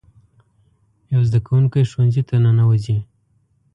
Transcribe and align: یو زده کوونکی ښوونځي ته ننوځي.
یو 1.13 1.21
زده 1.27 1.39
کوونکی 1.45 1.83
ښوونځي 1.89 2.23
ته 2.29 2.35
ننوځي. 2.43 2.97